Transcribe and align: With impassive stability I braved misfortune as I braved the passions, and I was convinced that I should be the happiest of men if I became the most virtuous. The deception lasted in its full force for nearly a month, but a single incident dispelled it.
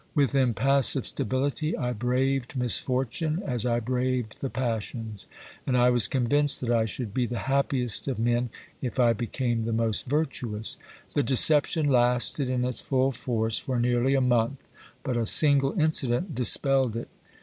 With 0.15 0.33
impassive 0.33 1.05
stability 1.05 1.77
I 1.77 1.93
braved 1.93 2.55
misfortune 2.55 3.39
as 3.45 3.67
I 3.67 3.79
braved 3.79 4.35
the 4.39 4.49
passions, 4.49 5.27
and 5.67 5.77
I 5.77 5.91
was 5.91 6.07
convinced 6.07 6.59
that 6.61 6.71
I 6.71 6.85
should 6.85 7.13
be 7.13 7.27
the 7.27 7.37
happiest 7.45 8.07
of 8.07 8.17
men 8.17 8.49
if 8.81 8.99
I 8.99 9.13
became 9.13 9.61
the 9.61 9.71
most 9.71 10.07
virtuous. 10.07 10.77
The 11.13 11.21
deception 11.21 11.85
lasted 11.87 12.49
in 12.49 12.65
its 12.65 12.81
full 12.81 13.11
force 13.11 13.59
for 13.59 13.79
nearly 13.79 14.15
a 14.15 14.21
month, 14.21 14.67
but 15.03 15.17
a 15.17 15.27
single 15.27 15.79
incident 15.79 16.33
dispelled 16.33 16.97
it. 16.97 17.07